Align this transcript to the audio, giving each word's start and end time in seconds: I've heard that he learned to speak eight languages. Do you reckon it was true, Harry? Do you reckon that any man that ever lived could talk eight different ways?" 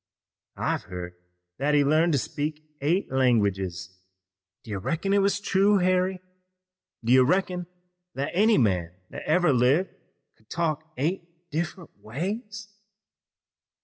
I've 0.57 0.85
heard 0.85 1.13
that 1.59 1.75
he 1.75 1.83
learned 1.83 2.13
to 2.13 2.17
speak 2.17 2.63
eight 2.81 3.11
languages. 3.11 3.99
Do 4.63 4.71
you 4.71 4.79
reckon 4.79 5.13
it 5.13 5.21
was 5.21 5.39
true, 5.39 5.77
Harry? 5.77 6.19
Do 7.03 7.13
you 7.13 7.23
reckon 7.23 7.67
that 8.15 8.31
any 8.33 8.57
man 8.57 8.95
that 9.11 9.21
ever 9.27 9.53
lived 9.53 9.91
could 10.37 10.49
talk 10.49 10.91
eight 10.97 11.51
different 11.51 11.91
ways?" 11.99 12.73